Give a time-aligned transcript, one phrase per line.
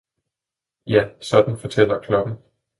[0.87, 2.35] Ja, sådan fortæller klokken.